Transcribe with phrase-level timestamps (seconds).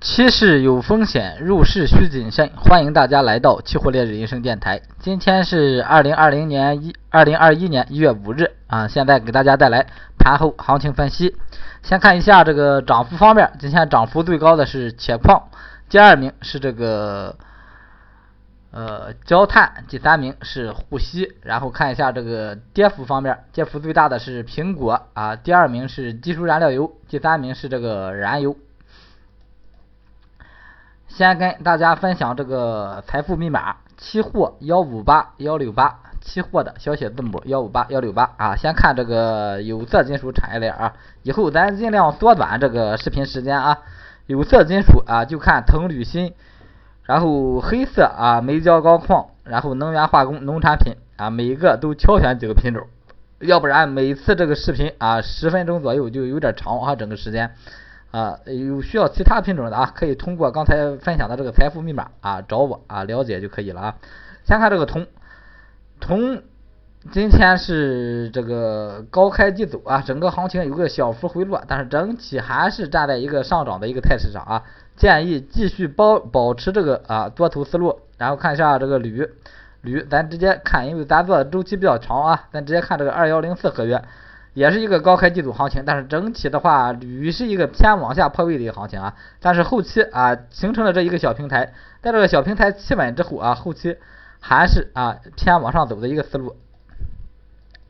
[0.00, 2.52] 期市有风险，入市需谨慎。
[2.56, 4.80] 欢迎大家来到期货烈日人生电台。
[4.98, 11.36] 今天是二零二零年一二零二一年一月五日啊，现在给大家带来盘后行情分析。
[11.82, 15.50] 先看一下这个涨幅方面，今天涨幅最高的是铁矿，
[15.90, 17.36] 第二名是这个
[18.70, 21.30] 呃焦炭，第三名是沪锡。
[21.42, 28.56] 然后看一下这个跌幅方面，跌幅最大的是苹果啊，第二名是技术燃料油，第三名是这个燃油。
[31.20, 38.56] 先跟大家分享这个财富密码，期货幺五八幺六八，期货的小写字母幺五八幺六八啊。
[38.56, 43.80] 先看这个有色金属产业链啊，以后咱尽量缩短这个视频时间啊。
[44.28, 46.32] 有色金属啊，就看铜铝锌，
[47.02, 52.86] 然后黑色啊，煤焦高矿，然后能源化工、农产品啊，每一个都挑选几个品种，
[53.40, 57.50] 要不然每次这个视频啊十分钟左右就有点长啊，整个时间。
[58.10, 63.96] 啊，有需要其他品种的啊，可以通过刚才分享的这个财富密码啊找我啊了解就可以了啊。
[64.44, 65.06] 先看这个铜，
[66.00, 66.42] 铜
[67.12, 74.64] 今天是这个高开低走啊，整个行情有个小幅回落，但是整体还是站在一个上涨的一个态势上啊。
[74.96, 79.26] 建议继续保保持这个啊多头思路，然后看一下这个铝，
[79.80, 84.02] 铝咱直接看，因为咱做的周期比较长啊，咱直接看这个二幺零四合约。
[84.52, 89.14] 也是一个高开低走行情，但是整体的话，铝是一个偏往下破位的一个行情啊。
[89.40, 93.96] 但是后期啊，形成了这一个小平台，在这个小平台企稳之后啊，后期
[94.40, 96.56] 还是啊偏往上走的一个思路。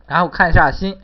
[0.06, 0.98] 然后看一下锌，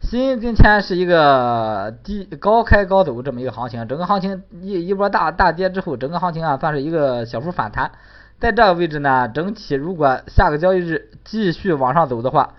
[0.00, 7.92] 锌今天是一个低高开高走这么一个行情，整个行情一一波大大跌之后，整个行情啊算是一个小幅反弹，
[8.38, 12.54] 在这个位置呢，整体如果下个交易日继续往上走的话。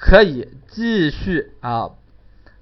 [0.00, 1.90] 可以继续啊，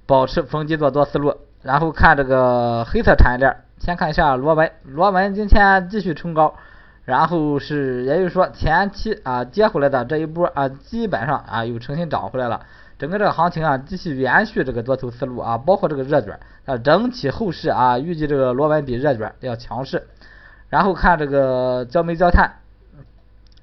[0.06, 6.54] 保持逢低做多思路，然后看这个黑色产业链，先看一下螺纹，螺纹今天继续冲高，
[7.04, 12.64] 然后是也就是说前期啊接回来的这一波啊，基本上啊又重新涨回来了，
[12.98, 20.06] 整个这个行情啊继续延续这个多头思路啊，包括这个热卷，啊整体后市啊预计这个螺纹比热卷要强势，
[20.70, 22.52] 然后看这个焦煤焦炭，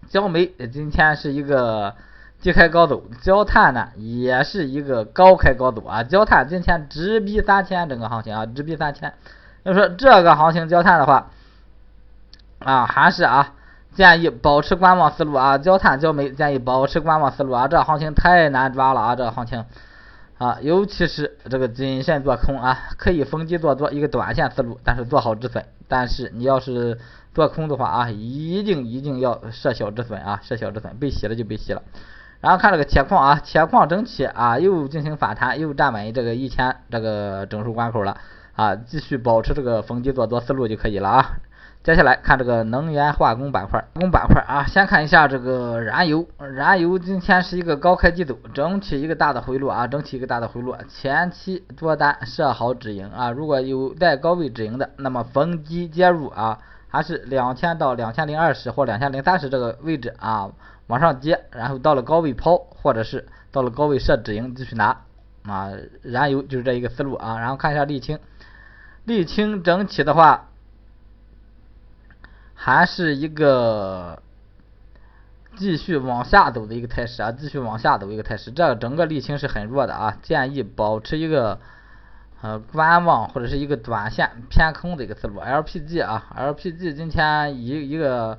[0.09, 1.95] 焦煤今天是一个。
[2.44, 9.14] 低开高走，焦炭呢也是一个高开高走啊，焦炭今天直逼三千，整个行情啊直逼三千。
[9.64, 11.31] 要说这个行情焦炭的话，
[12.59, 13.54] 啊还是啊
[13.94, 19.64] 建议保持观望思路啊，焦炭焦煤建议保持观望思路啊，这行情太难抓了啊，这行情
[20.38, 25.64] 啊，尤其是这个谨慎做空啊，可以逢低做多一个短线思路，但是做好止损。
[25.88, 27.00] 但是你要是
[27.34, 31.81] 做空的话啊，一定一定要设小止损啊，设小止损，被洗了就被洗了。
[32.44, 38.18] 然后看这个铁矿啊，铁矿整体啊又进行反弹，又站稳这个一千这个整数关口了
[38.58, 41.26] 啊，继续保持这个逢低做多思路就可以了啊。
[41.84, 56.60] 接下来看这个能源化工板块，化工板块啊，先看一下这个燃油，燃油今天是一个高开低走，整体一个大的回落啊，整体一个大的回落，前期多单设好止盈啊，如果有在高位止盈的，那么逢低介入啊，
[56.94, 60.52] 还是两千到两千零二十或两千零三十这个位置啊。
[60.88, 65.06] 往上接，然后到了高位抛，或者是到了高位设止盈继续拿
[65.44, 65.72] 啊，
[66.02, 67.40] 燃油就是这一个思路啊。
[67.40, 68.20] 然后看一下沥青，
[69.08, 70.50] 沥青整体的话
[72.54, 74.22] 还是一个
[75.56, 78.52] 继续往下走的一个态势啊，继续往下走一个态势。
[78.52, 81.62] 这整个沥青是很弱的啊，建议保持一个
[82.44, 85.40] 呃观望或者是一个短线偏空的一个思路。
[85.40, 88.38] LPG 啊，LPG 今天一一个。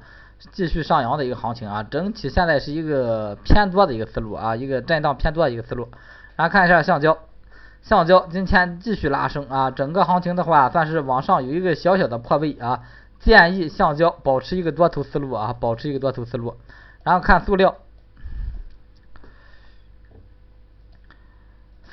[0.53, 5.89] 继续上扬的一个行情啊，整体现在是一个偏多的一个思路啊，一个震荡偏多的一个思路。
[6.37, 7.17] 然后看一下橡胶，
[7.81, 12.81] 橡胶今天继续拉升啊，整个行情的话算是往上有一个小小的破位啊，
[13.21, 16.57] 建议橡胶保持一个多头思路啊，保持一个多头思路。
[17.05, 17.77] 然后看塑料。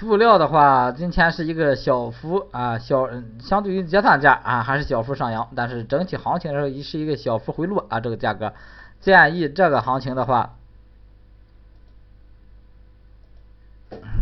[0.02, 3.08] 塑料的话，今天是一个小幅啊小，
[3.40, 8.52] 相对于结算价啊还是小幅上扬，但是整体行情上是一个小幅回落啊这个价格，
[9.00, 10.56] 建议这个行情的话，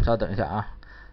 [0.04, 0.68] 稍等一下啊，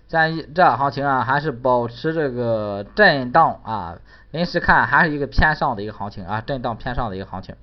[0.09, 3.99] 建议这行情啊还是保持这个震荡啊，
[4.33, 7.55] 临时看还是一个偏上的一个行情啊，震荡偏上的一个行情，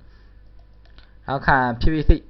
[1.26, 2.22] 然后看 PVC。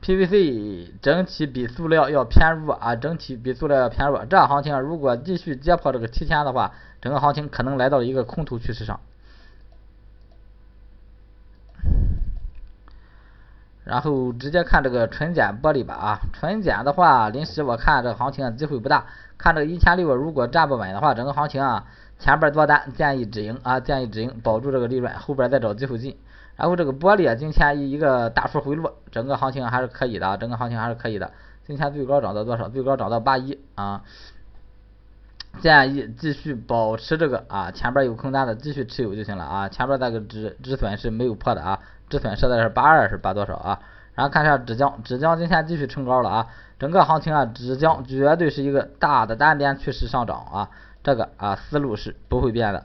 [0.00, 4.24] PVC 整体比塑料要偏弱啊，整体比塑料要偏弱。
[4.24, 6.72] 这行情如果继续跌破这个七千的话，
[7.02, 9.00] 整个行情可能来到一个空头趋势上。
[13.84, 19.06] 然后直接看这个纯碱玻璃吧啊，纯碱的话，临时我看这个行情机会不大。
[19.38, 21.86] 看这个一千六如果站不稳的话，整个行情啊
[22.18, 26.16] 前边多单建议止盈啊，建议止盈，保住这个利润，后边再找机会进。
[26.58, 31.30] 然后这个玻璃啊今天一一个大幅回落，整个行情还是可以的，整个行情还是可以的。
[31.64, 32.68] 今天最高涨到多少？
[32.68, 34.02] 最高涨到八一啊。
[35.60, 39.68] 建议继续保持这个啊，前边有空单的继续持有就行了啊。
[39.68, 41.78] 前边那个止止损是没有破的啊，
[42.08, 43.80] 止损设的是八二是八多少啊？
[44.14, 46.46] 然后看一下纸浆，纸浆今天继续冲高了啊，
[46.80, 50.70] 整个行情啊，纸浆绝对是一个大的单边趋势上涨啊，
[51.04, 52.84] 这个啊思路是不会变的。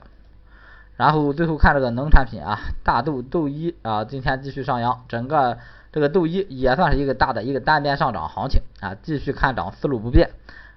[0.96, 5.58] 然后最后看这个农产品啊，大豆豆一啊，今天继续上扬，整个
[5.92, 10.30] 这个豆一也算是一个大的一个单边上涨行情啊，继续看涨思路不变。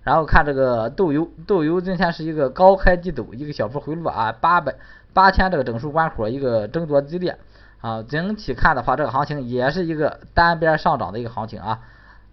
[0.03, 4.75] 然后看这个豆油，豆油今天是一个高开低走，一个小幅回落啊，八百
[5.13, 7.37] 八千这个整数关口一个争夺激烈
[7.81, 11.81] 啊，整体看的话，这个行情也是一个单边上涨的一个行情啊，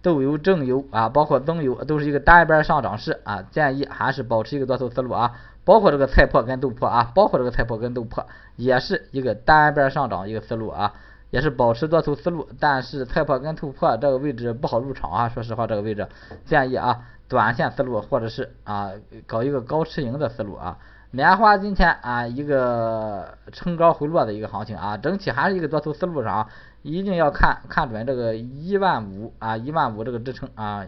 [0.02, 5.32] 豆油、正油啊，包括增油都是一个单边上涨势啊，建议还是保持一个多头思路啊。
[5.64, 8.26] 包括这个菜粕跟豆粕啊，包括这个菜粕跟豆粕
[8.56, 10.92] 也是一个单边上涨一个思路啊，
[11.30, 12.46] 也是保持多头思路。
[12.60, 16.06] 但是菜粕跟豆粕这个位置不好入场啊，说实话这个位置
[16.44, 18.90] 建议啊，短线思路或者是啊
[19.26, 20.76] 搞一个高持盈的思路啊。
[21.10, 26.46] 棉花今天啊一个冲高回落的一个行情啊，整体还是一个多头思路上，
[26.82, 30.84] 一定要看看准这个一万五啊一万五这个支撑啊，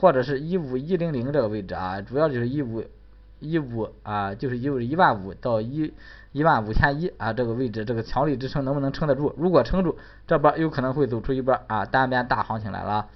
[0.00, 2.82] 或者是一五一零零这个位置啊，主要就是一五。
[3.40, 5.92] 一五啊，就是一五一万五到一
[6.32, 9.34] 一万五千一啊，这个位置这个强力支撑能不能撑得住？
[9.36, 9.96] 如果撑住，
[10.26, 13.06] 这波有可能会走出一波啊单边大行情来了。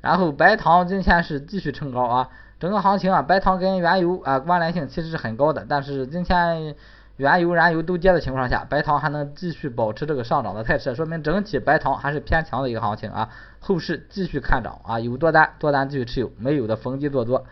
[0.00, 2.28] 然后白糖今天是继续冲高啊，
[2.58, 6.74] 整个行情啊，白糖跟原油啊关联性其实是很高的，但是今天
[7.16, 13.28] 原油、燃油都跌的情况下，白糖还能继续保持这个上涨的态势，说明整体白糖还是偏强的一个行情啊，
[13.60, 17.44] 后市继续看涨啊，有多单多单继续持有，没有的逢低做多。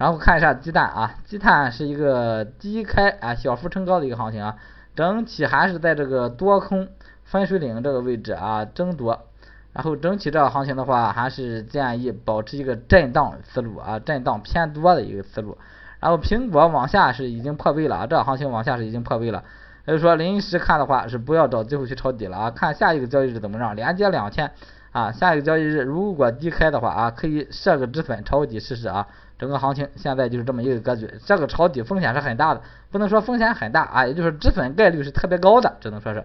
[0.00, 4.56] 然后看一下鸡蛋啊，鸡蛋是一个低开啊小幅冲高的一个行情啊，
[4.96, 6.88] 整体还是在这个多空
[7.22, 9.26] 分水岭这个位置啊争夺，
[9.74, 15.58] 然后整体这个行情的话，还是建议保持一个震荡思路啊，震荡偏多的一个思路。
[16.00, 19.44] 然后苹果往下是已经破位了啊，这个行情往下是已经破位了，
[19.84, 24.52] 所以说临时看的话是不要找机会去抄底了啊，看下一个交易日怎么样，连接两天
[24.92, 29.08] 啊，下一个交易日如果低开的话啊，可以设个止损抄底试试啊。
[29.40, 32.60] 整个行情现在就是这么一个格局，这个抄底风险是很大的，
[32.90, 36.22] 不能说风险很大啊，也就是止损概率是特别高的，只能说是。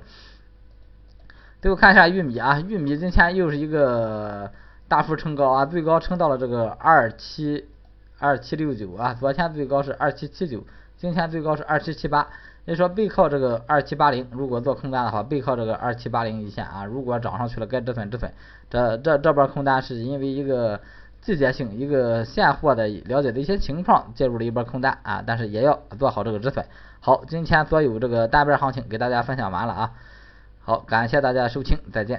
[1.61, 4.51] 最后看一下玉米啊，玉米今天又是一个
[4.89, 7.65] 大幅冲高啊，最高冲到了这个二七
[8.19, 10.61] 二七六九啊，昨天最高是二七七九，
[10.97, 12.27] 今天最高是二七七八，
[12.65, 18.29] 也说背靠这个二七八零，如果做空单的话，背靠这个二七八零一线啊，如果涨上去了该止损止损，
[18.69, 20.81] 这这这波空单是因为一个。
[21.25, 26.63] 季节性一个现货的了解的一些情况，介入了一波空单啊，但是也要做好这个止损。
[26.99, 29.91] 好，今天所有这个单边行情给大家分享完了啊，
[30.61, 32.13] 好，感谢大家收听，再见。